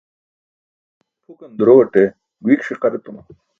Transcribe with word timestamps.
Pʰukan 1.21 1.51
durowaṭe 1.57 2.01
guik 2.43 2.61
ṣiqar 2.67 2.93
etuma. 2.97 3.21